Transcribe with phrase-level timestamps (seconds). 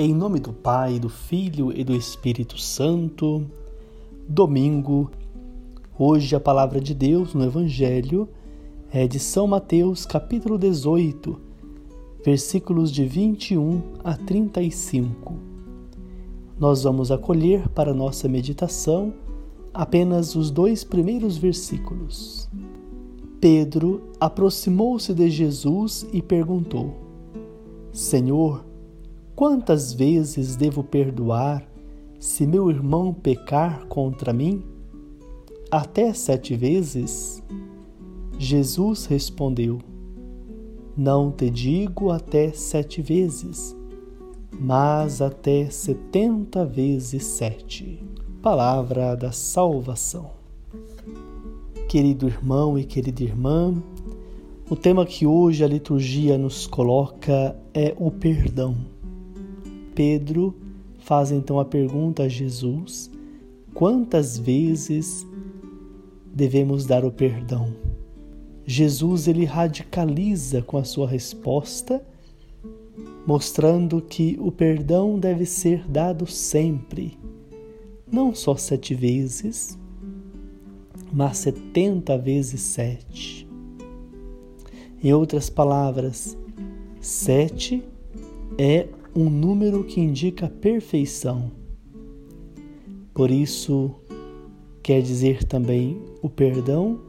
[0.00, 3.44] Em nome do Pai, do Filho e do Espírito Santo,
[4.28, 5.10] domingo,
[5.98, 8.28] hoje a palavra de Deus no Evangelho
[8.92, 11.36] é de São Mateus, capítulo 18,
[12.24, 15.34] versículos de 21 a 35.
[16.60, 19.12] Nós vamos acolher para nossa meditação
[19.74, 22.48] apenas os dois primeiros versículos.
[23.40, 26.94] Pedro aproximou-se de Jesus e perguntou:
[27.90, 28.67] Senhor,
[29.38, 31.64] quantas vezes devo perdoar
[32.18, 34.64] se meu irmão pecar contra mim?
[35.70, 37.40] Até sete vezes?
[38.36, 39.78] Jesus respondeu:
[40.96, 43.76] Não te digo até sete vezes,
[44.58, 48.02] mas até setenta vezes sete.
[48.42, 50.32] Palavra da salvação.
[51.88, 53.72] Querido irmão e querida irmã,
[54.68, 58.97] o tema que hoje a liturgia nos coloca é o perdão.
[59.98, 60.54] Pedro
[61.00, 63.10] faz então a pergunta a Jesus:
[63.74, 65.26] quantas vezes
[66.32, 67.74] devemos dar o perdão?
[68.64, 72.00] Jesus ele radicaliza com a sua resposta,
[73.26, 77.18] mostrando que o perdão deve ser dado sempre,
[78.08, 79.76] não só sete vezes,
[81.12, 83.48] mas setenta vezes sete.
[85.02, 86.38] Em outras palavras,
[87.00, 87.82] sete
[88.56, 91.50] é um número que indica perfeição.
[93.14, 93.94] Por isso,
[94.82, 97.00] quer dizer também o perdão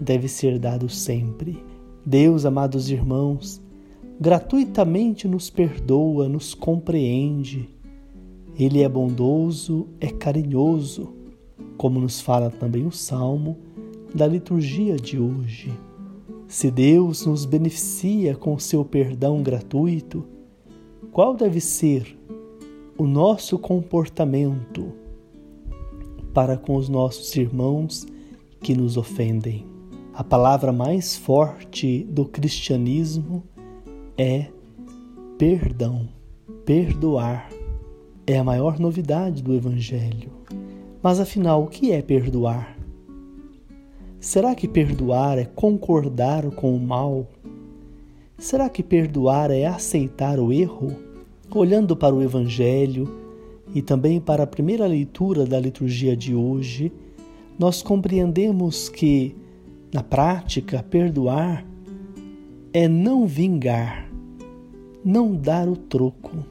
[0.00, 1.62] deve ser dado sempre.
[2.04, 3.62] Deus, amados irmãos,
[4.20, 7.68] gratuitamente nos perdoa, nos compreende.
[8.58, 11.14] Ele é bondoso, é carinhoso,
[11.76, 13.56] como nos fala também o salmo
[14.14, 15.72] da liturgia de hoje.
[16.46, 20.24] Se Deus nos beneficia com seu perdão gratuito,
[21.14, 22.18] qual deve ser
[22.98, 24.92] o nosso comportamento
[26.34, 28.04] para com os nossos irmãos
[28.60, 29.64] que nos ofendem?
[30.12, 33.44] A palavra mais forte do cristianismo
[34.18, 34.48] é
[35.38, 36.08] perdão,
[36.66, 37.48] perdoar.
[38.26, 40.32] É a maior novidade do Evangelho.
[41.00, 42.76] Mas afinal, o que é perdoar?
[44.18, 47.28] Será que perdoar é concordar com o mal?
[48.38, 50.96] Será que perdoar é aceitar o erro?
[51.54, 53.08] Olhando para o Evangelho
[53.72, 56.92] e também para a primeira leitura da liturgia de hoje,
[57.58, 59.36] nós compreendemos que,
[59.92, 61.64] na prática, perdoar
[62.72, 64.10] é não vingar,
[65.04, 66.44] não dar o troco.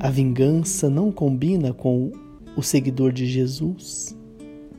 [0.00, 2.10] A vingança não combina com
[2.56, 4.16] o seguidor de Jesus.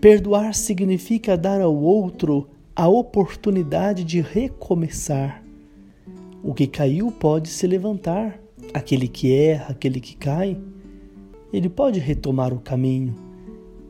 [0.01, 5.42] Perdoar significa dar ao outro a oportunidade de recomeçar.
[6.43, 8.37] O que caiu pode se levantar.
[8.73, 10.57] Aquele que erra, aquele que cai,
[11.53, 13.15] ele pode retomar o caminho.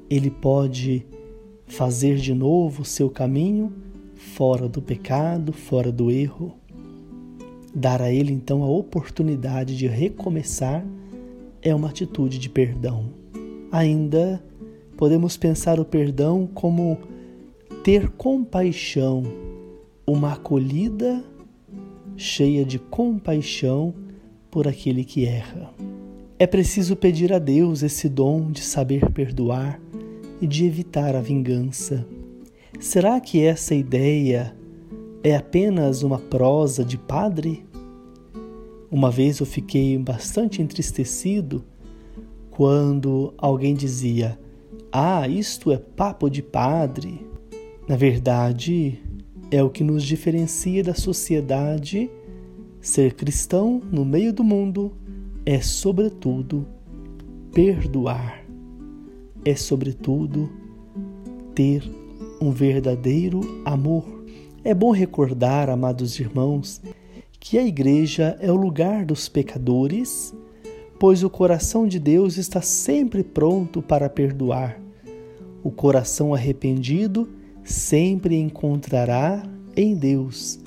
[0.10, 1.06] Ele pode
[1.66, 3.74] fazer de novo o seu caminho
[4.16, 6.54] fora do pecado, fora do erro.
[7.74, 10.86] Dar a ele então a oportunidade de recomeçar
[11.62, 13.06] é uma atitude de perdão.
[13.72, 14.44] Ainda
[14.96, 17.00] podemos pensar o perdão como
[17.84, 19.24] ter compaixão,
[20.06, 21.24] uma acolhida
[22.16, 23.94] cheia de compaixão
[24.50, 25.74] por aquele que erra.
[26.38, 29.80] É preciso pedir a Deus esse dom de saber perdoar
[30.42, 32.06] e de evitar a vingança.
[32.80, 34.56] Será que essa ideia
[35.24, 37.66] é apenas uma prosa de padre?
[38.92, 41.64] Uma vez eu fiquei bastante entristecido
[42.52, 44.38] quando alguém dizia:
[44.92, 47.26] ah, isto é papo de padre.
[47.88, 49.00] Na verdade,
[49.54, 52.10] é o que nos diferencia da sociedade.
[52.82, 54.92] Ser cristão no meio do mundo
[55.46, 56.66] é, sobretudo,
[57.54, 58.44] perdoar.
[59.46, 60.50] É, sobretudo,
[61.54, 61.84] ter
[62.42, 64.26] um verdadeiro amor.
[64.64, 66.82] É bom recordar, amados irmãos,
[67.40, 70.34] que a igreja é o lugar dos pecadores,
[71.00, 74.82] pois o coração de Deus está sempre pronto para perdoar.
[75.64, 77.30] O coração arrependido
[77.64, 79.44] sempre encontrará
[79.76, 80.60] em Deus,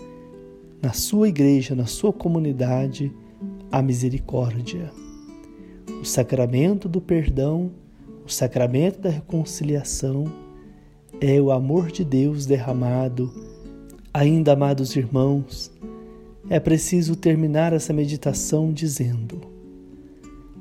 [0.82, 3.12] na sua igreja, na sua comunidade,
[3.70, 4.90] a misericórdia.
[6.00, 7.70] O sacramento do perdão,
[8.24, 10.24] o sacramento da reconciliação
[11.20, 13.32] é o amor de Deus derramado.
[14.12, 15.70] Ainda, amados irmãos,
[16.48, 19.40] é preciso terminar essa meditação dizendo: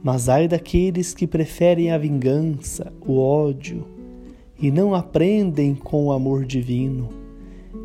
[0.03, 3.94] Mas ai daqueles que preferem a vingança, o ódio,
[4.59, 7.09] e não aprendem com o amor divino,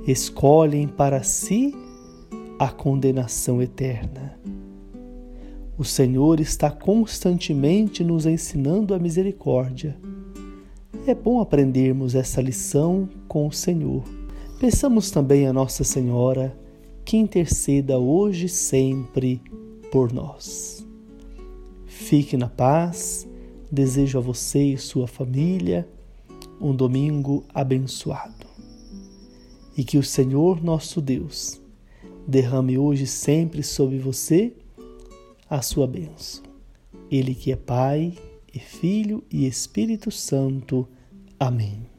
[0.07, 1.75] escolhem para si
[2.59, 4.39] a condenação eterna.
[5.77, 9.97] O Senhor está constantemente nos ensinando a misericórdia.
[11.07, 14.05] É bom aprendermos essa lição com o Senhor.
[14.61, 16.55] Peçamos também a Nossa Senhora
[17.05, 19.41] que interceda hoje e sempre
[19.91, 20.87] por nós.
[21.87, 23.27] Fique na paz.
[23.73, 25.89] Desejo a você e sua família
[26.61, 28.47] um domingo abençoado.
[29.77, 31.61] E que o Senhor nosso Deus
[32.27, 34.53] derrame hoje sempre sobre você
[35.49, 36.45] a sua bênção.
[37.11, 38.15] Ele que é Pai,
[38.53, 40.87] e Filho e Espírito Santo.
[41.39, 41.90] Amém.